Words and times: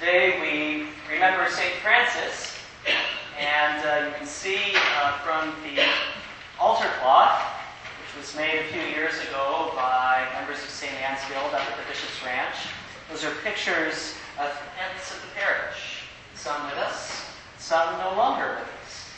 Today 0.00 0.40
we 0.40 1.12
remember 1.12 1.46
St. 1.50 1.74
Francis, 1.82 2.56
and 3.38 3.84
uh, 3.84 4.06
you 4.06 4.14
can 4.14 4.26
see 4.26 4.72
uh, 4.96 5.18
from 5.18 5.52
the 5.62 5.84
altar 6.58 6.88
cloth, 7.02 7.42
which 8.00 8.24
was 8.24 8.34
made 8.34 8.60
a 8.60 8.64
few 8.72 8.80
years 8.80 9.12
ago 9.28 9.72
by 9.76 10.26
members 10.32 10.56
of 10.56 10.70
St. 10.70 10.90
Anne's 11.02 11.20
Guild 11.28 11.52
up 11.52 11.60
at 11.60 11.76
the 11.76 11.84
Bishop's 11.86 12.24
Ranch. 12.24 12.72
Those 13.10 13.24
are 13.24 13.34
pictures 13.44 14.14
of 14.40 14.48
heads 14.72 15.12
of 15.12 15.20
the 15.20 15.38
parish, 15.38 16.08
some 16.34 16.64
with 16.64 16.78
us, 16.78 17.26
some 17.58 17.98
no 17.98 18.16
longer 18.16 18.56
with 18.56 18.72
us. 18.86 19.10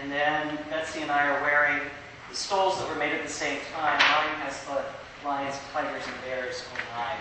And 0.00 0.10
then 0.10 0.58
Betsy 0.70 1.02
and 1.02 1.10
I 1.10 1.28
are 1.28 1.42
wearing 1.42 1.82
the 2.30 2.36
stoles 2.36 2.78
that 2.78 2.88
were 2.88 2.96
made 2.96 3.12
at 3.12 3.22
the 3.22 3.30
same 3.30 3.58
time. 3.74 3.98
Mine 3.98 4.48
has 4.48 4.64
the 4.64 4.80
lions, 5.28 5.56
tigers, 5.74 6.04
and 6.06 6.16
bears 6.24 6.64
online. 6.72 7.20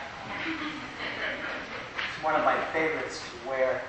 One 2.22 2.36
of 2.36 2.44
my 2.44 2.60
favorites 2.74 3.22
to 3.22 3.50
wear. 3.50 3.82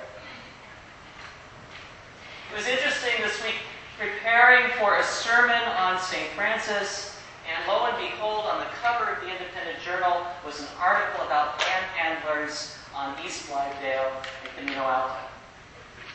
It 2.49 2.55
was 2.55 2.65
interesting 2.65 3.11
this 3.19 3.43
week 3.43 3.55
preparing 3.99 4.71
for 4.79 4.97
a 4.97 5.03
sermon 5.03 5.61
on 5.77 5.99
St. 5.99 6.29
Francis, 6.29 7.19
and 7.43 7.67
lo 7.67 7.87
and 7.87 7.97
behold, 7.97 8.45
on 8.45 8.59
the 8.59 8.71
cover 8.81 9.11
of 9.11 9.21
the 9.21 9.27
Independent 9.27 9.83
Journal 9.83 10.25
was 10.45 10.61
an 10.61 10.67
article 10.79 11.25
about 11.25 11.59
panhandlers 11.59 12.77
on 12.95 13.15
East 13.25 13.49
Blythedale 13.49 14.11
and 14.43 14.57
Camino 14.57 14.79
Alto. 14.79 15.15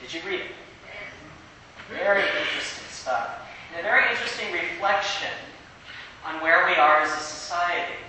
Did 0.01 0.15
you 0.15 0.21
read 0.27 0.41
it? 0.41 0.53
Very 1.91 2.23
interesting 2.23 2.89
stuff. 2.89 3.47
And 3.71 3.81
a 3.81 3.83
very 3.83 4.11
interesting 4.11 4.53
reflection 4.55 5.37
on 6.25 6.41
where 6.41 6.67
we 6.67 6.77
are 6.77 7.03
as 7.03 7.13
a 7.13 7.21
society. 7.21 8.01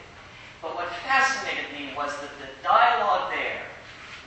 But 0.61 0.75
what 0.75 0.87
fascinated 1.05 1.65
me 1.73 1.93
was 1.95 2.11
that 2.21 2.31
the 2.39 2.47
dialogue 2.63 3.31
there 3.31 3.63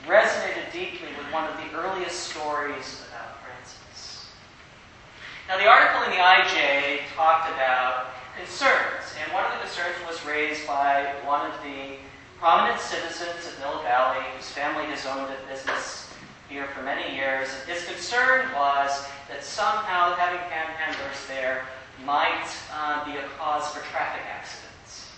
resonated 0.07 0.71
deeply 0.73 1.09
with 1.17 1.31
one 1.31 1.45
of 1.45 1.57
the 1.57 1.77
earliest 1.77 2.31
stories 2.31 3.05
about 3.09 3.37
Francis. 3.43 4.25
Now, 5.47 5.57
the 5.57 5.67
article 5.67 6.03
in 6.03 6.11
the 6.11 6.23
IJ 6.23 7.01
talked 7.15 7.49
about 7.49 8.13
concerns, 8.37 9.13
and 9.21 9.31
one 9.33 9.45
of 9.45 9.51
the 9.53 9.59
concerns 9.59 9.95
was 10.07 10.25
raised 10.25 10.65
by 10.65 11.13
one 11.25 11.45
of 11.45 11.53
the 11.63 11.97
prominent 12.39 12.79
citizens 12.79 13.45
of 13.47 13.59
Mill 13.59 13.83
Valley, 13.83 14.25
whose 14.35 14.49
family 14.49 14.85
has 14.85 15.05
owned 15.05 15.29
a 15.31 15.47
business 15.47 16.09
here 16.49 16.67
for 16.75 16.81
many 16.81 17.15
years. 17.15 17.49
His 17.67 17.85
concern 17.85 18.51
was 18.55 19.05
that 19.29 19.43
somehow 19.43 20.15
having 20.15 20.41
panhandlers 20.49 21.27
there 21.27 21.65
might 22.03 22.47
uh, 22.73 23.05
be 23.05 23.17
a 23.17 23.23
cause 23.37 23.67
for 23.69 23.79
traffic 23.91 24.23
accidents. 24.25 25.11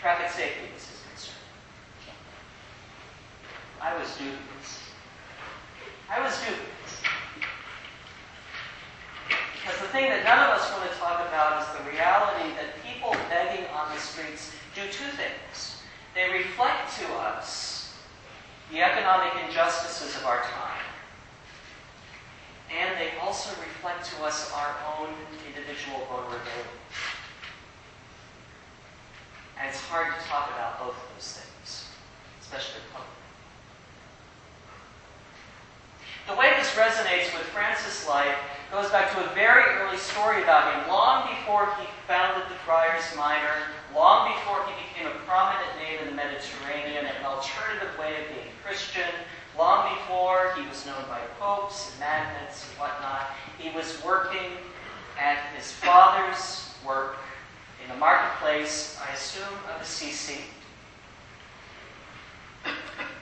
Traffic 0.00 0.30
safety 0.30 0.72
was 0.72 0.86
his. 0.86 0.99
I 3.80 3.96
was 3.96 4.14
dubious. 4.16 4.92
I 6.10 6.20
was 6.20 6.36
dubious. 6.40 6.92
Because 9.56 9.80
the 9.80 9.88
thing 9.88 10.10
that 10.10 10.24
none 10.24 10.36
of 10.36 10.60
us 10.60 10.70
want 10.72 10.84
to 10.90 10.96
talk 10.98 11.26
about 11.28 11.62
is 11.62 11.68
the 11.80 11.88
reality 11.88 12.52
that 12.60 12.76
people 12.84 13.16
begging 13.28 13.64
on 13.72 13.88
the 13.94 14.00
streets 14.00 14.52
do 14.74 14.82
two 14.92 15.08
things. 15.16 15.80
They 16.14 16.28
reflect 16.28 16.92
to 17.00 17.06
us 17.14 17.96
the 18.70 18.82
economic 18.82 19.32
injustices 19.48 20.16
of 20.16 20.26
our 20.26 20.42
time, 20.42 20.84
and 22.68 23.00
they 23.00 23.16
also 23.22 23.50
reflect 23.60 24.04
to 24.12 24.24
us 24.24 24.52
our 24.54 24.76
own 24.98 25.08
individual 25.46 26.06
vulnerability. 26.06 26.76
And 29.58 29.68
it's 29.68 29.80
hard 29.80 30.14
to 30.14 30.20
talk 30.26 30.50
about 30.54 30.78
both 30.78 30.96
of 30.96 31.08
those 31.14 31.32
things, 31.32 31.88
especially 32.40 32.80
publicly. 32.92 33.19
The 36.30 36.36
way 36.36 36.54
this 36.56 36.70
resonates 36.78 37.34
with 37.34 37.42
Francis' 37.50 38.06
life 38.06 38.38
goes 38.70 38.88
back 38.90 39.10
to 39.10 39.18
a 39.18 39.34
very 39.34 39.64
early 39.80 39.96
story 39.96 40.44
about 40.44 40.72
him, 40.72 40.88
long 40.88 41.28
before 41.28 41.74
he 41.80 41.86
founded 42.06 42.48
the 42.48 42.54
Friars 42.64 43.02
Minor, 43.16 43.66
long 43.92 44.30
before 44.32 44.64
he 44.64 44.72
became 44.78 45.08
a 45.08 45.18
prominent 45.26 45.76
name 45.82 45.98
in 45.98 46.06
the 46.06 46.14
Mediterranean, 46.14 47.06
an 47.06 47.24
alternative 47.24 47.98
way 47.98 48.22
of 48.22 48.28
being 48.28 48.46
Christian, 48.64 49.10
long 49.58 49.92
before 49.96 50.54
he 50.54 50.68
was 50.68 50.86
known 50.86 51.02
by 51.08 51.18
popes 51.40 51.90
and 51.90 51.98
magnates 51.98 52.64
and 52.70 52.78
whatnot. 52.78 53.32
He 53.58 53.74
was 53.76 54.00
working 54.04 54.52
at 55.18 55.38
his 55.56 55.72
father's 55.72 56.70
work 56.86 57.16
in 57.82 57.90
the 57.90 57.98
marketplace, 57.98 58.96
I 59.04 59.12
assume, 59.14 59.58
of 59.74 59.82
Assisi. 59.82 60.44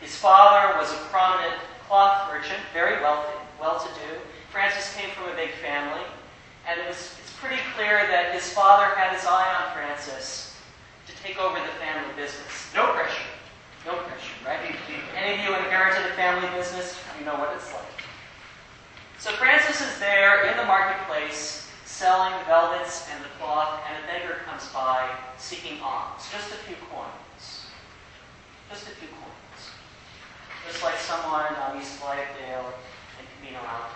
His 0.02 0.14
father 0.14 0.78
was 0.78 0.92
a 0.92 0.96
prominent 1.06 1.56
cloth 1.88 2.28
merchant, 2.28 2.60
very 2.74 3.00
wealthy, 3.00 3.32
well-to-do. 3.58 4.20
Francis 4.52 4.94
came 4.94 5.10
from 5.16 5.32
a 5.32 5.34
big 5.34 5.50
family, 5.64 6.04
and 6.68 6.78
it 6.78 6.86
was, 6.86 7.16
it's 7.18 7.32
pretty 7.40 7.60
clear 7.74 8.06
that 8.06 8.34
his 8.34 8.52
father 8.52 8.94
had 8.94 9.16
his 9.16 9.24
eye 9.24 9.48
on 9.56 9.72
Francis 9.72 10.54
to 11.06 11.16
take 11.16 11.40
over 11.40 11.58
the 11.58 11.74
family 11.80 12.12
business. 12.14 12.68
No 12.74 12.92
pressure. 12.92 13.32
No 13.86 13.96
pressure, 14.04 14.36
right? 14.44 14.60
Any 15.16 15.40
of 15.40 15.48
you 15.48 15.56
inherited 15.56 16.04
a 16.12 16.14
family 16.14 16.48
business? 16.56 16.94
You 17.18 17.24
know 17.24 17.34
what 17.34 17.56
it's 17.56 17.72
like. 17.72 18.04
So 19.18 19.32
Francis 19.32 19.80
is 19.80 19.98
there 19.98 20.44
in 20.46 20.56
the 20.56 20.64
marketplace 20.64 21.70
selling 21.84 22.34
velvets 22.46 23.08
and 23.12 23.24
the 23.24 23.28
cloth, 23.40 23.80
and 23.88 24.04
a 24.04 24.06
beggar 24.06 24.44
comes 24.46 24.68
by 24.72 25.08
seeking 25.38 25.80
alms. 25.80 26.22
Just 26.30 26.52
a 26.52 26.58
few 26.68 26.76
coins. 26.92 27.66
Just 28.70 28.86
a 28.86 28.90
few 28.90 29.08
coins. 29.08 29.47
Just 30.68 30.84
like 30.84 30.98
someone 30.98 31.48
on 31.64 31.80
East 31.80 31.98
Blythedale 31.98 32.68
and 33.16 33.26
Camino 33.40 33.58
Alto. 33.64 33.88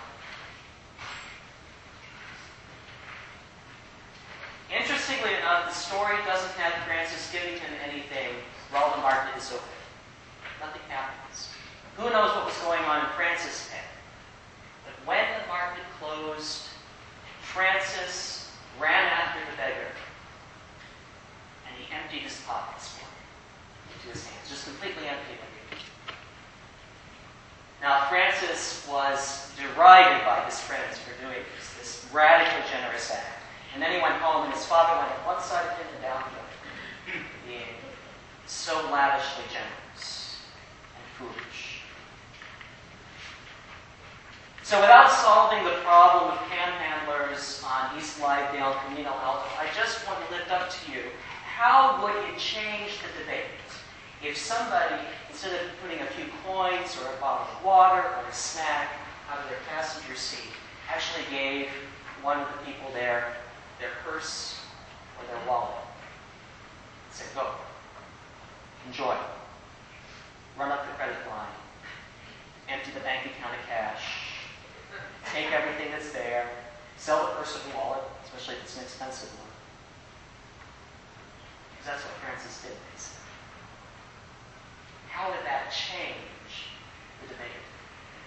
Interestingly 4.73 5.35
enough, 5.35 5.69
the 5.69 5.75
story 5.75 6.17
doesn't 6.25 6.57
have 6.57 6.73
Francis 6.89 7.29
giving 7.31 7.61
him 7.61 7.77
anything 7.85 8.33
while 8.71 8.91
the 8.97 9.03
market 9.03 9.37
is 9.37 9.53
open. 9.53 9.69
Nothing 10.61 10.81
happens. 10.89 11.51
Who 11.99 12.09
knows 12.09 12.33
what 12.35 12.47
was 12.47 12.57
going 12.65 12.81
on 12.89 13.05
in 13.05 13.11
Francis' 13.13 13.69
head? 13.69 13.85
But 14.87 14.97
when 15.07 15.27
the 15.43 15.47
market 15.49 15.85
closed, 16.01 16.73
Francis 17.53 18.51
ran 18.81 19.13
after 19.13 19.41
the 19.45 19.57
beggar 19.59 19.93
and 21.69 21.77
he 21.77 21.85
emptied 21.93 22.25
his 22.25 22.41
pockets 22.47 22.97
for 22.97 23.05
him 23.05 23.13
into 23.93 24.09
his 24.09 24.25
hands, 24.25 24.49
just 24.49 24.65
completely 24.65 25.07
emptied 25.07 25.37
them. 25.37 25.52
Was 28.89 29.51
derided 29.57 30.27
by 30.27 30.45
his 30.45 30.61
friends 30.61 30.99
for 30.99 31.17
doing 31.25 31.41
this, 31.57 31.73
this 31.81 32.13
generous 32.71 33.11
act. 33.11 33.41
And 33.73 33.81
then 33.83 33.97
he 33.97 34.03
went 34.03 34.17
home, 34.21 34.45
and 34.45 34.53
his 34.53 34.67
father 34.67 35.01
went 35.01 35.09
on 35.09 35.35
one 35.35 35.43
side 35.43 35.65
of 35.65 35.79
him 35.79 35.87
and 35.95 36.03
down 36.03 36.21
the 36.21 36.37
other, 36.37 37.25
being 37.49 37.81
so 38.45 38.75
lavishly 38.93 39.45
generous 39.49 40.37
and 40.93 41.05
foolish. 41.17 41.81
So, 44.63 44.81
without 44.81 45.11
solving 45.11 45.65
the 45.65 45.81
problem 45.81 46.37
of 46.37 46.39
panhandlers 46.53 47.65
on 47.65 47.97
East 47.97 48.21
Blythedale, 48.21 48.77
Camino 48.85 49.17
Alto, 49.25 49.49
I 49.57 49.67
just 49.75 50.07
want 50.07 50.21
to 50.27 50.35
lift 50.35 50.51
up 50.51 50.69
to 50.69 50.93
you 50.93 51.01
how 51.45 52.03
would 52.03 52.17
it 52.29 52.39
change 52.39 53.01
the 53.01 53.09
debate 53.21 53.52
if 54.25 54.37
somebody, 54.37 54.95
instead 55.29 55.53
of 55.53 55.69
putting 55.83 56.01
a 56.01 56.07
few 56.07 56.27
coins 56.47 56.97
or 56.97 57.13
a 57.13 57.21
bottle 57.21 57.47
of 57.57 57.65
water 57.65 58.01
or 58.01 58.25
a 58.29 58.35
snack 58.35 58.91
out 59.31 59.39
of 59.39 59.49
their 59.49 59.59
passenger 59.69 60.15
seat, 60.15 60.53
actually 60.89 61.25
gave 61.31 61.69
one 62.23 62.39
of 62.39 62.49
the 62.53 62.65
people 62.65 62.89
there 62.93 63.35
their 63.81 63.91
purse 64.05 64.61
or 65.19 65.27
their 65.27 65.49
wallet. 65.49 65.75
Said, 67.11 67.27
go. 67.35 67.51
Enjoy. 68.87 69.17
Run 70.57 70.71
up 70.71 70.87
the 70.87 70.93
credit 70.95 71.17
line. 71.29 71.51
Empty 72.69 72.93
the 72.93 73.01
bank 73.01 73.27
account 73.27 73.55
of 73.55 73.67
cash. 73.69 74.03
Take 75.33 75.51
everything 75.51 75.91
that's 75.91 76.13
there. 76.13 76.49
Sell 76.97 77.27
the 77.27 77.33
purse 77.35 77.57
or 77.57 77.77
wallet, 77.77 78.05
especially 78.25 78.55
if 78.55 78.63
it's 78.63 78.77
an 78.77 78.85
expensive 78.85 79.31
one. 79.41 79.51
Because 81.71 81.87
that's 81.87 82.05
what 82.05 82.15
Francis 82.23 82.63
did, 82.63 82.77
basically. 82.93 83.19
How 85.13 85.29
would 85.29 85.45
that 85.45 85.69
change 85.71 86.73
the 87.21 87.29
debate? 87.29 87.61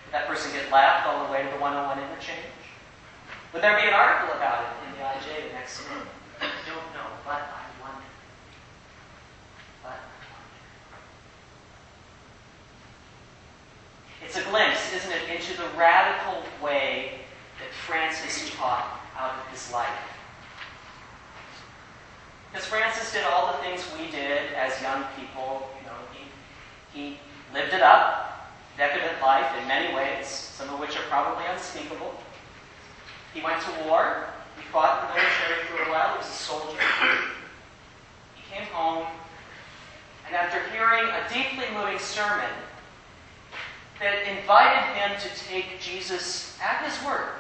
Would 0.06 0.14
that 0.14 0.28
person 0.28 0.54
get 0.54 0.72
laughed 0.72 1.10
all 1.10 1.26
the 1.26 1.32
way 1.34 1.42
to 1.42 1.50
the 1.50 1.58
101 1.58 1.98
interchange? 1.98 2.54
Would 3.52 3.64
there 3.64 3.76
be 3.76 3.88
an 3.88 3.94
article 3.94 4.38
about 4.38 4.64
it 4.64 4.70
in 4.86 5.00
the 5.00 5.04
IJ 5.04 5.50
the 5.50 5.54
next 5.54 5.82
month? 5.90 6.08
I 6.40 6.54
don't 6.70 6.94
know, 6.94 7.10
but 7.26 7.42
I 7.42 7.66
wonder. 7.82 8.06
But 9.82 9.98
I 9.98 10.14
wonder. 10.30 10.62
It's 14.24 14.38
a 14.38 14.44
glimpse, 14.44 14.94
isn't 14.94 15.12
it, 15.12 15.26
into 15.34 15.58
the 15.58 15.70
radical 15.76 16.44
way 16.62 17.26
that 17.60 17.74
Francis 17.88 18.52
taught 18.56 19.02
out 19.18 19.32
of 19.40 19.48
his 19.52 19.72
life. 19.72 19.90
Because 22.52 22.68
Francis 22.68 23.12
did 23.12 23.24
all 23.26 23.52
the 23.52 23.60
things 23.64 23.84
we 23.98 24.12
did 24.12 24.54
as 24.54 24.82
young 24.82 25.04
people. 25.18 25.70
You 25.80 25.88
know, 25.88 25.98
he, 26.96 27.18
lived 27.54 27.74
it 27.74 27.82
up. 27.82 28.22
decadent 28.78 29.22
life 29.22 29.50
in 29.62 29.68
many 29.68 29.96
ways, 29.96 30.28
some 30.28 30.70
of 30.70 30.80
which 30.80 30.98
are 30.98 31.04
probably 31.04 31.46
unspeakable. 31.46 32.14
He 33.34 33.42
went 33.42 33.62
to 33.62 33.72
war. 33.88 34.28
He 34.58 34.64
fought 34.72 35.04
in 35.04 35.08
the 35.08 35.22
military 35.22 35.64
for 35.68 35.90
a 35.90 35.92
while. 35.92 36.12
He 36.14 36.18
was 36.18 36.28
a 36.28 36.32
soldier. 36.32 36.78
He 38.36 38.54
came 38.54 38.68
home, 38.74 39.08
and 40.28 40.36
after 40.36 40.60
hearing 40.72 41.06
a 41.06 41.34
deeply 41.34 41.66
moving 41.74 42.00
sermon 42.00 42.52
that 44.02 44.28
invited 44.28 44.84
him 45.00 45.20
to 45.22 45.46
take 45.46 45.80
Jesus 45.80 46.58
at 46.62 46.84
his 46.84 47.06
word, 47.06 47.40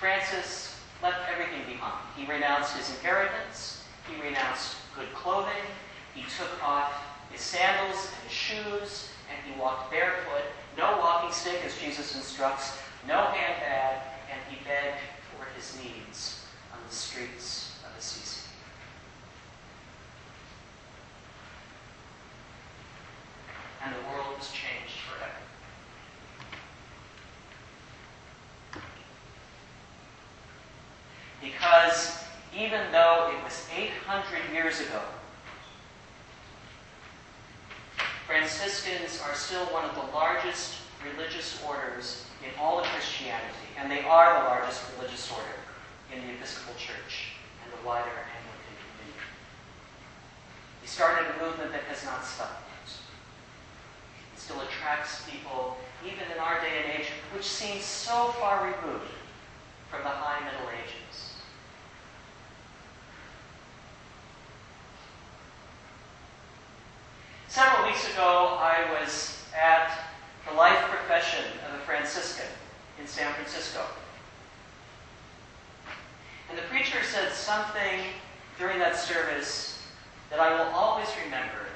Francis 0.00 0.80
left 1.00 1.28
everything 1.30 1.64
behind. 1.72 2.02
He 2.16 2.26
renounced 2.26 2.76
his 2.76 2.90
inheritance. 2.90 3.84
He 4.10 4.20
renounced 4.20 4.76
good 4.96 5.12
clothing. 5.14 5.62
He 6.14 6.22
took 6.36 6.62
off 6.62 6.92
his 7.30 7.40
sandals 7.40 7.96
and 7.96 8.28
his 8.28 8.32
shoes, 8.32 9.08
and 9.30 9.38
he 9.52 9.60
walked 9.60 9.90
barefoot. 9.90 10.44
No 10.76 10.98
walking 10.98 11.32
stick, 11.32 11.60
as 11.64 11.78
Jesus 11.78 12.14
instructs, 12.16 12.78
no 13.06 13.22
handbag, 13.26 14.02
and 14.30 14.40
he 14.48 14.64
begged 14.64 14.98
for 15.30 15.46
his 15.56 15.76
needs 15.78 16.44
on 16.72 16.78
the 16.88 16.94
streets 16.94 17.78
of 17.84 17.98
Assisi. 17.98 18.48
And 23.84 23.94
the 23.94 24.00
world 24.10 24.36
was 24.38 24.50
changed 24.50 25.00
forever. 25.08 25.30
Because 31.42 32.24
even 32.56 32.80
though 32.92 33.32
it 33.36 33.44
was 33.44 33.66
800 33.76 34.52
years 34.52 34.80
ago, 34.80 35.00
Franciscans 38.44 39.22
are 39.24 39.34
still 39.34 39.64
one 39.72 39.88
of 39.88 39.94
the 39.94 40.12
largest 40.12 40.74
religious 41.00 41.58
orders 41.66 42.26
in 42.44 42.50
all 42.60 42.78
of 42.78 42.84
Christianity, 42.84 43.72
and 43.78 43.90
they 43.90 44.02
are 44.02 44.38
the 44.38 44.44
largest 44.44 44.82
religious 44.94 45.32
order 45.32 45.56
in 46.12 46.20
the 46.20 46.34
Episcopal 46.34 46.74
Church 46.74 47.40
and 47.64 47.72
the 47.72 47.88
wider 47.88 48.04
Anglican 48.04 48.76
community. 48.84 49.24
He 50.82 50.88
started 50.88 51.24
a 51.24 51.42
movement 51.42 51.72
that 51.72 51.84
has 51.84 52.04
not 52.04 52.22
stopped. 52.22 52.68
It 52.84 54.38
still 54.38 54.60
attracts 54.60 55.24
people, 55.24 55.78
even 56.04 56.30
in 56.30 56.38
our 56.38 56.60
day 56.60 56.84
and 56.84 57.00
age, 57.00 57.08
which 57.32 57.48
seems 57.48 57.82
so 57.82 58.34
far 58.36 58.66
removed 58.66 59.08
from 59.88 60.02
the 60.02 60.10
High 60.12 60.44
Middle 60.44 60.68
Ages. 60.68 61.34
Several 67.54 67.86
weeks 67.86 68.12
ago, 68.12 68.58
I 68.58 68.98
was 68.98 69.38
at 69.54 69.96
the 70.44 70.56
life 70.56 70.76
profession 70.90 71.44
of 71.68 71.76
a 71.76 71.84
Franciscan 71.84 72.48
in 73.00 73.06
San 73.06 73.32
Francisco. 73.32 73.80
And 76.54 76.62
the 76.62 76.68
preacher 76.68 77.02
said 77.02 77.32
something 77.32 78.00
during 78.60 78.78
that 78.78 78.94
service 78.94 79.82
that 80.30 80.38
I 80.38 80.52
will 80.52 80.72
always 80.72 81.08
remember. 81.24 81.66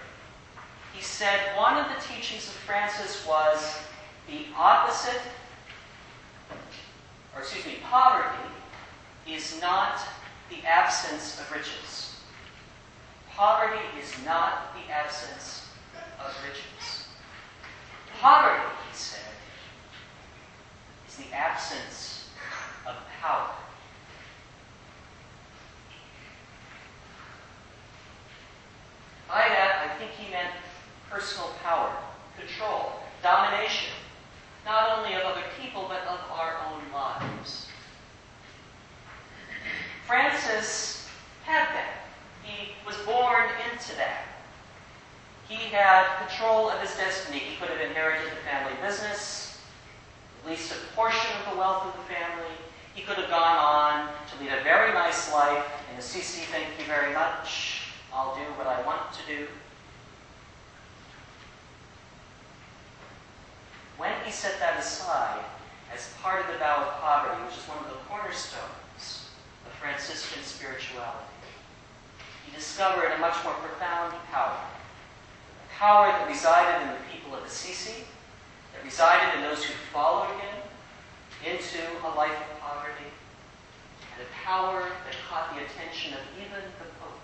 He 0.95 1.03
said 1.03 1.41
one 1.57 1.77
of 1.77 1.89
the 1.89 2.01
teachings 2.01 2.47
of 2.47 2.53
Francis 2.53 3.27
was 3.27 3.77
the 4.29 4.47
opposite, 4.57 5.21
or 7.35 7.41
excuse 7.41 7.67
me, 7.67 7.79
poverty 7.91 8.39
is 9.29 9.61
not 9.61 9.99
the 10.49 10.65
absence 10.65 11.41
of 11.41 11.51
riches. 11.51 12.15
Poverty 13.31 13.83
is 14.01 14.15
not 14.25 14.77
the 14.77 14.93
absence 14.93 15.67
of 16.25 16.33
riches. 16.47 17.09
Poverty, 18.21 18.63
he 18.89 18.97
said, 18.97 19.19
is 21.09 21.17
the 21.17 21.35
absence 21.35 22.29
of 22.87 22.95
power. 23.21 23.51
By 29.29 29.47
that, 29.47 29.85
I 29.85 29.99
think 29.99 30.13
he 30.13 30.33
meant 30.33 30.55
personal 31.19 31.51
power, 31.65 31.93
control, 32.39 32.93
domination, 33.25 33.91
not 34.65 34.97
only 34.97 35.15
of 35.15 35.23
other 35.23 35.43
people, 35.61 35.87
but 35.89 36.03
of 36.03 36.21
our 36.31 36.55
own 36.71 36.81
lives. 36.93 37.67
Francis 40.07 41.09
had 41.43 41.67
that. 41.75 42.05
He 42.45 42.69
was 42.87 42.95
born 42.99 43.49
into 43.73 43.97
that. 43.97 44.27
He 45.49 45.57
had 45.57 46.07
control 46.25 46.71
of 46.71 46.81
his 46.81 46.95
destiny. 46.95 47.41
He 47.41 47.57
could 47.57 47.69
have 47.69 47.81
inherited 47.81 48.31
the 48.31 48.49
family 48.49 48.79
business, 48.81 49.59
at 50.45 50.49
least 50.49 50.71
a 50.71 50.95
portion 50.95 51.33
of 51.41 51.53
the 51.53 51.59
wealth 51.59 51.85
of 51.85 51.95
the 51.95 52.15
family. 52.15 52.55
He 52.95 53.03
could 53.03 53.17
have 53.17 53.29
gone 53.29 53.59
on 53.59 54.09
to 54.31 54.45
lead 54.45 54.53
a 54.53 54.63
very 54.63 54.93
nice 54.93 55.33
life 55.33 55.67
in 55.91 55.99
Assisi, 55.99 56.43
thank 56.53 56.69
you 56.79 56.85
very 56.85 57.13
much. 57.13 57.81
I'll 58.15 58.37
do 58.37 58.43
what 58.57 58.69
I 58.69 58.81
want 58.87 59.13
to 59.15 59.27
do. 59.27 59.49
When 63.99 64.13
he 64.29 64.33
set 64.33 64.61
that 64.61 64.79
aside 64.79 65.41
as 65.89 66.13
part 66.21 66.45
of 66.45 66.53
the 66.53 66.59
vow 66.59 66.85
of 66.85 67.01
poverty, 67.01 67.41
which 67.49 67.57
is 67.57 67.65
one 67.65 67.79
of 67.79 67.89
the 67.89 67.97
cornerstones 68.05 69.33
of 69.65 69.73
Franciscan 69.81 70.45
spirituality, 70.45 71.33
he 72.45 72.55
discovered 72.55 73.09
a 73.17 73.19
much 73.25 73.43
more 73.43 73.55
profound 73.55 74.13
power. 74.31 74.61
A 74.61 75.69
power 75.73 76.13
that 76.13 76.29
resided 76.29 76.85
in 76.85 76.89
the 76.93 77.01
people 77.11 77.35
of 77.35 77.43
Assisi, 77.45 78.05
that 78.77 78.85
resided 78.85 79.41
in 79.41 79.49
those 79.49 79.65
who 79.65 79.73
followed 79.97 80.29
him 80.45 80.61
into 81.49 81.81
a 82.05 82.13
life 82.13 82.37
of 82.37 82.61
poverty, 82.61 83.09
and 84.13 84.21
a 84.21 84.29
power 84.45 84.93
that 85.09 85.17
caught 85.25 85.57
the 85.57 85.65
attention 85.65 86.13
of 86.13 86.21
even 86.37 86.61
the 86.77 86.89
Pope. 87.01 87.18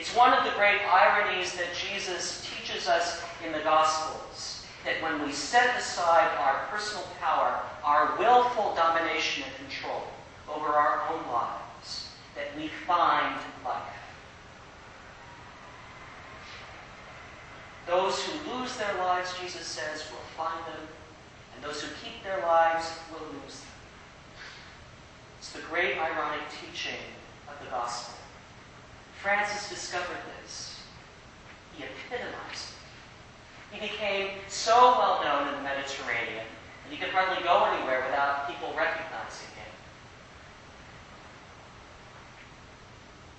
It's 0.00 0.16
one 0.16 0.32
of 0.32 0.44
the 0.44 0.56
great 0.56 0.80
ironies 0.90 1.52
that 1.56 1.74
Jesus 1.74 2.48
teaches 2.48 2.88
us 2.88 3.22
in 3.44 3.52
the 3.52 3.58
Gospels 3.58 4.64
that 4.82 5.02
when 5.02 5.22
we 5.22 5.30
set 5.30 5.78
aside 5.78 6.30
our 6.38 6.64
personal 6.70 7.06
power, 7.20 7.60
our 7.84 8.16
willful 8.18 8.74
domination 8.74 9.44
and 9.44 9.68
control 9.68 10.04
over 10.48 10.68
our 10.68 11.02
own 11.12 11.30
lives, 11.30 12.08
that 12.34 12.46
we 12.56 12.68
find 12.86 13.36
life. 13.62 13.82
Those 17.86 18.24
who 18.24 18.54
lose 18.54 18.74
their 18.78 18.94
lives, 18.94 19.34
Jesus 19.38 19.66
says, 19.66 20.10
will 20.10 20.24
find 20.34 20.64
them, 20.64 20.88
and 21.54 21.62
those 21.62 21.82
who 21.82 21.90
keep 22.02 22.24
their 22.24 22.40
lives 22.40 22.90
will 23.12 23.26
lose 23.26 23.60
them. 23.60 23.68
It's 25.40 25.52
the 25.52 25.60
great 25.60 25.98
ironic 25.98 26.40
teaching 26.64 27.00
of 27.50 27.62
the 27.62 27.70
gospel. 27.70 28.19
Francis 29.22 29.68
discovered 29.68 30.16
this. 30.40 30.80
He 31.76 31.84
epitomized 31.84 32.72
it. 32.72 33.76
He 33.76 33.88
became 33.88 34.30
so 34.48 34.96
well 34.98 35.22
known 35.22 35.48
in 35.48 35.54
the 35.54 35.62
Mediterranean 35.62 36.46
that 36.84 36.90
he 36.90 36.96
could 36.96 37.10
hardly 37.10 37.42
go 37.44 37.64
anywhere 37.66 38.02
without 38.06 38.48
people 38.48 38.72
recognizing 38.76 39.48
him. 39.60 39.70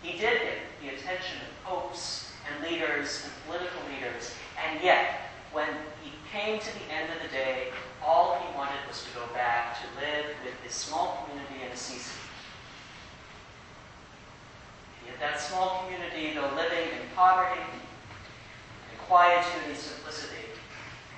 He 0.04 0.12
did 0.20 0.42
get 0.42 0.58
the 0.82 0.90
attention 0.90 1.38
of 1.42 1.66
popes 1.66 2.32
and 2.46 2.64
leaders 2.64 3.26
and 3.26 3.34
political 3.46 3.82
leaders, 3.90 4.34
and 4.64 4.82
yet, 4.84 5.34
when 5.52 5.68
he 6.04 6.12
came 6.32 6.60
to 6.60 6.74
the 6.74 6.94
end 6.94 7.12
of 7.12 7.22
the 7.22 7.28
day, 7.30 7.70
all 8.06 8.38
he 8.40 8.56
wanted 8.56 8.80
was 8.88 9.04
to 9.04 9.10
go 9.20 9.26
back 9.34 9.78
to 9.82 9.86
live 10.00 10.26
with 10.46 10.54
his 10.64 10.74
small 10.74 11.26
community 11.26 11.66
in 11.66 11.72
Assisi. 11.72 12.22
That 15.22 15.40
small 15.40 15.86
community, 15.86 16.34
though 16.34 16.50
living 16.56 16.90
in 16.98 17.06
poverty, 17.16 17.62
in 17.62 18.98
quietude 19.06 19.70
and 19.70 19.78
simplicity, 19.78 20.50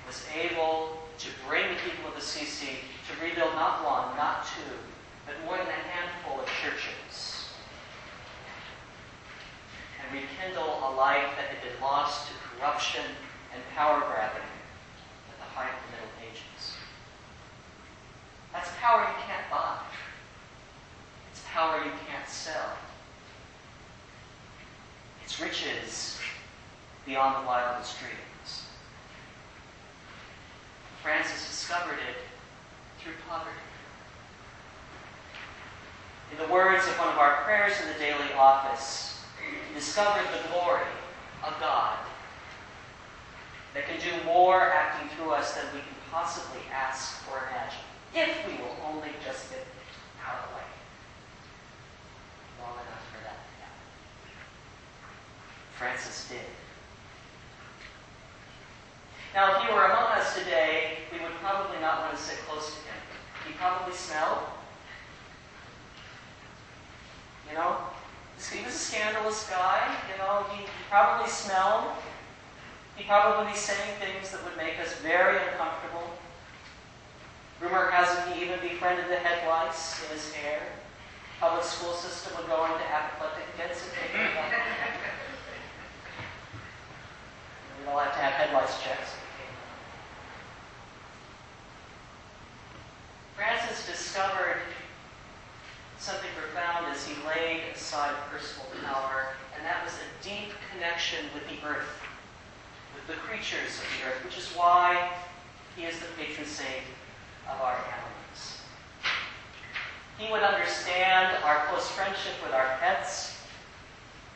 was 0.06 0.26
able 0.36 0.98
to 1.16 1.28
bring 1.48 1.72
the 1.72 1.80
people 1.80 2.12
of 2.12 2.18
Assisi 2.18 2.84
to 3.08 3.24
rebuild 3.24 3.54
not 3.54 3.82
one, 3.82 4.14
not 4.14 4.44
two, 4.44 4.76
but 5.24 5.34
more 5.46 5.56
than 5.56 5.68
a 5.68 5.84
handful 5.88 6.38
of 6.38 6.46
churches. 6.60 7.48
And 9.96 10.20
rekindle 10.20 10.84
a 10.84 10.90
life 11.00 11.32
that 11.40 11.48
had 11.48 11.62
been 11.64 11.80
lost 11.80 12.28
to 12.28 12.34
corruption 12.44 13.08
and 13.54 13.62
power 13.74 14.00
grabbing 14.00 14.52
at 15.32 15.36
the 15.40 15.48
height 15.56 15.72
of 15.72 15.80
the 15.80 15.96
Middle 15.96 16.12
Ages. 16.28 16.76
That's 18.52 18.68
power 18.82 19.00
you 19.00 19.16
can't 19.24 19.48
buy. 19.50 19.78
It's 21.32 21.40
power 21.48 21.78
you 21.82 21.92
can't 22.06 22.28
sell. 22.28 22.76
Riches 25.40 26.18
beyond 27.04 27.42
the 27.42 27.46
wildest 27.46 27.98
dreams. 27.98 28.66
Francis 31.02 31.46
discovered 31.46 31.98
it 31.98 32.16
through 32.98 33.14
poverty. 33.28 33.50
In 36.32 36.38
the 36.38 36.52
words 36.52 36.86
of 36.86 36.98
one 36.98 37.08
of 37.08 37.18
our 37.18 37.42
prayers 37.42 37.74
in 37.82 37.92
the 37.92 37.98
daily 37.98 38.32
office, 38.38 39.04
discovered 39.74 40.26
the 40.30 40.48
glory 40.48 40.86
of 41.44 41.52
God 41.58 41.98
that 43.74 43.86
can 43.86 43.98
do 43.98 44.24
more 44.24 44.70
acting 44.70 45.10
through 45.16 45.32
us 45.32 45.54
than 45.54 45.64
we 45.74 45.80
can 45.80 45.98
possibly 46.10 46.60
ask 46.72 47.20
or 47.30 47.48
imagine, 47.50 47.82
if 48.14 48.46
we 48.46 48.54
will 48.62 48.76
only 48.86 49.10
just 49.24 49.50
get 49.50 49.66
out 50.24 50.44
of 50.44 50.50
the 50.50 50.56
way 50.56 50.68
long 52.62 52.74
enough 52.74 53.02
for 53.10 53.20
that. 53.24 53.42
Francis 55.76 56.28
did. 56.28 56.40
Now, 59.34 59.56
if 59.56 59.66
he 59.66 59.74
were 59.74 59.84
among 59.84 60.12
us 60.12 60.38
today, 60.38 60.98
we 61.12 61.18
would 61.18 61.34
probably 61.42 61.80
not 61.80 62.00
want 62.02 62.16
to 62.16 62.22
sit 62.22 62.38
close 62.46 62.70
to 62.70 62.80
him. 62.86 63.00
He 63.46 63.54
probably 63.54 63.94
smelled. 63.94 64.44
You 67.48 67.56
know, 67.56 67.76
he 68.38 68.64
was 68.64 68.74
a 68.74 68.78
scandalous 68.78 69.48
guy. 69.50 69.96
You 70.10 70.18
know, 70.18 70.46
he 70.54 70.66
probably 70.88 71.28
smelled. 71.28 71.90
He 72.96 73.04
probably 73.04 73.52
be 73.52 73.58
saying 73.58 73.98
things 73.98 74.30
that 74.30 74.44
would 74.44 74.56
make 74.56 74.78
us 74.78 74.94
very 75.02 75.36
uncomfortable. 75.36 76.14
Rumor 77.60 77.90
has 77.90 78.06
it 78.18 78.34
he 78.34 78.44
even 78.44 78.60
befriended 78.60 79.06
the 79.08 79.16
head 79.16 79.48
lice 79.48 80.02
in 80.04 80.14
his 80.14 80.32
hair. 80.32 80.60
Public 81.40 81.64
school 81.64 81.94
system 81.94 82.38
would 82.38 82.46
go 82.46 82.64
into 82.64 82.84
apoplectic 82.86 83.46
fits 83.58 83.82
if 83.82 83.94
they 83.94 84.18
that. 87.84 87.94
We'd 87.94 88.02
have 88.02 88.12
to 88.14 88.18
have 88.18 88.32
head 88.32 88.54
lice 88.54 88.82
checks. 88.82 89.10
Francis 93.36 93.86
discovered 93.86 94.62
something 95.98 96.30
profound 96.36 96.86
as 96.92 97.06
he 97.06 97.14
laid 97.26 97.62
aside 97.74 98.14
personal 98.30 98.66
power, 98.84 99.28
and 99.56 99.64
that 99.64 99.84
was 99.84 99.94
a 99.94 100.24
deep 100.24 100.52
connection 100.72 101.26
with 101.34 101.42
the 101.48 101.66
earth, 101.66 101.88
with 102.94 103.06
the 103.06 103.20
creatures 103.22 103.78
of 103.78 103.84
the 103.98 104.08
earth, 104.08 104.24
which 104.24 104.38
is 104.38 104.48
why 104.54 105.10
he 105.76 105.84
is 105.84 105.98
the 105.98 106.06
patron 106.16 106.46
saint 106.46 106.84
of 107.50 107.60
our 107.60 107.74
animals. 107.74 108.60
He 110.18 110.30
would 110.30 110.42
understand 110.42 111.36
our 111.42 111.66
close 111.66 111.88
friendship 111.90 112.34
with 112.44 112.52
our 112.52 112.76
pets, 112.78 113.33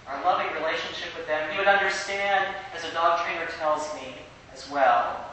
our 0.09 0.25
loving 0.25 0.49
relationship 0.57 1.13
with 1.17 1.27
them. 1.27 1.51
He 1.53 1.59
would 1.59 1.69
understand, 1.69 2.55
as 2.75 2.85
a 2.85 2.93
dog 2.93 3.25
trainer 3.25 3.47
tells 3.61 3.93
me 3.95 4.17
as 4.53 4.69
well, 4.71 5.29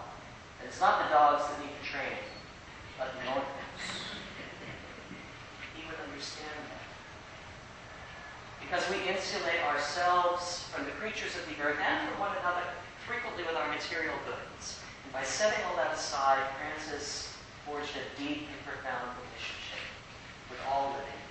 that 0.60 0.68
it's 0.68 0.82
not 0.82 1.08
the 1.08 1.10
dogs 1.14 1.48
that 1.48 1.60
need 1.64 1.72
training, 1.82 2.28
but 3.00 3.16
the 3.16 3.32
owners. 3.32 3.84
He 5.80 5.88
would 5.88 6.00
understand 6.04 6.60
that. 6.76 6.84
Because 8.60 8.84
we 8.92 9.08
insulate 9.08 9.64
ourselves 9.64 10.68
from 10.76 10.84
the 10.84 10.92
creatures 11.00 11.40
of 11.40 11.48
the 11.48 11.56
earth 11.64 11.80
and 11.80 12.10
from 12.10 12.20
one 12.20 12.36
another, 12.44 12.68
frequently 13.08 13.44
with 13.48 13.56
our 13.56 13.72
material 13.72 14.16
goods. 14.28 14.84
And 15.06 15.14
by 15.14 15.24
setting 15.24 15.64
all 15.70 15.76
that 15.78 15.96
aside, 15.96 16.44
Francis 16.60 17.32
forged 17.64 17.96
a 17.96 18.04
deep 18.20 18.52
and 18.52 18.60
profound 18.68 19.08
relationship 19.24 19.80
with 20.52 20.60
all 20.68 20.92
living. 21.00 21.25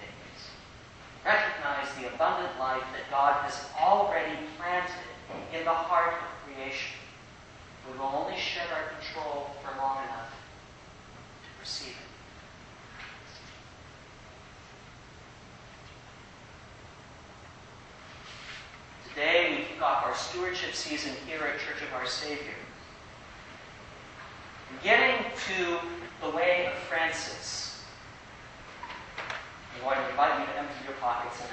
Recognize 1.24 1.88
the 1.98 2.14
abundant 2.14 2.58
life 2.58 2.84
that 2.92 3.10
God 3.10 3.42
has 3.44 3.64
already 3.80 4.36
planted 4.58 4.92
in 5.54 5.64
the 5.64 5.70
heart 5.70 6.12
of 6.12 6.54
creation. 6.54 6.92
We 7.90 7.98
will 7.98 8.06
only 8.06 8.36
shed 8.38 8.66
our 8.74 8.92
control 8.98 9.50
for 9.62 9.76
long 9.78 10.04
enough 10.04 10.30
to 10.30 11.60
perceive 11.60 11.94
it. 11.94 12.14
Today, 19.08 19.56
we 19.56 19.64
kick 19.64 19.80
off 19.80 20.04
our 20.04 20.14
stewardship 20.14 20.74
season 20.74 21.12
here 21.26 21.38
at 21.38 21.58
Church 21.58 21.82
of 21.88 21.94
Our 21.94 22.06
Savior. 22.06 22.52
Getting 24.82 25.24
to 25.46 25.78
the 26.20 26.36
way 26.36 26.66
of 26.66 26.74
Francis. 26.88 27.73
Going 29.84 30.00
to 30.00 30.08
invite 30.08 30.40
you 30.40 30.46
to 30.46 30.58
empty 30.60 30.80
your 30.88 30.96
pockets. 30.96 31.44
And 31.44 31.52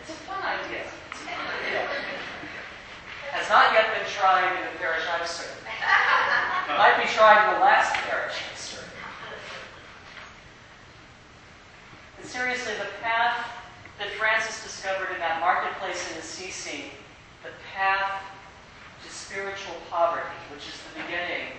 it's 0.00 0.08
a 0.08 0.16
fun 0.24 0.40
idea. 0.40 0.88
It's 1.12 1.20
a 1.20 1.28
fun 1.28 1.36
idea. 1.36 1.84
Has 3.36 3.44
not 3.52 3.74
yet 3.76 3.92
been 3.92 4.08
tried 4.08 4.56
in 4.56 4.64
the 4.72 4.78
parish 4.80 5.04
I've 5.04 5.28
served. 5.28 5.60
It 5.68 6.78
might 6.80 6.96
be 6.96 7.04
tried 7.12 7.44
in 7.44 7.60
the 7.60 7.60
last 7.60 7.92
parish 8.08 8.40
I 8.40 8.56
served. 8.56 8.88
But 12.16 12.24
seriously, 12.24 12.72
the 12.80 12.88
path 13.02 13.52
that 13.98 14.08
Francis 14.16 14.64
discovered 14.64 15.12
in 15.12 15.20
that 15.20 15.40
marketplace 15.40 16.10
in 16.10 16.16
Assisi, 16.16 16.84
the 17.44 17.52
path 17.76 18.22
to 19.04 19.12
spiritual 19.12 19.76
poverty, 19.90 20.24
which 20.50 20.66
is 20.68 20.80
the 20.88 21.04
beginning 21.04 21.52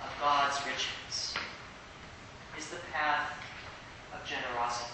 of 0.00 0.14
God's 0.20 0.64
riches, 0.64 1.25
is 2.58 2.68
the 2.68 2.76
path 2.92 3.32
of 4.12 4.26
generosity. 4.26 4.90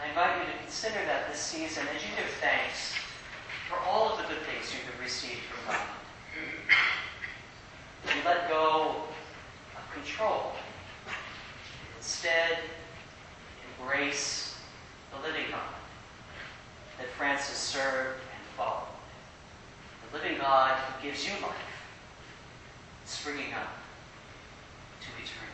I 0.00 0.08
invite 0.08 0.40
you 0.40 0.52
to 0.52 0.58
consider 0.58 1.04
that 1.06 1.30
this 1.30 1.38
season 1.40 1.86
as 1.94 2.02
you 2.02 2.08
give 2.16 2.30
thanks 2.40 2.94
for 3.68 3.78
all 3.78 4.12
of 4.12 4.18
the 4.18 4.24
good 4.24 4.42
things 4.42 4.72
you 4.72 4.80
have 4.90 5.00
received 5.00 5.40
from 5.42 5.74
God. 5.74 5.80
You 8.16 8.22
let 8.24 8.48
go 8.48 8.96
of 9.76 9.94
control. 9.94 10.52
Instead, 11.96 12.58
embrace 13.80 14.58
the 15.10 15.26
living 15.26 15.50
God 15.50 15.60
that 16.98 17.08
Francis 17.16 17.56
served 17.56 18.20
and 18.20 18.56
followed 18.56 18.88
the 20.10 20.18
living 20.18 20.38
God 20.38 20.78
who 20.78 21.08
gives 21.08 21.26
you 21.26 21.32
life, 21.42 21.54
springing 23.04 23.52
up 23.54 23.72
to 25.00 25.08
eternity. 25.08 25.53